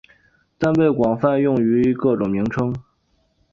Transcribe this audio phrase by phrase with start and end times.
[0.57, 2.73] 但被广泛用于各种名称。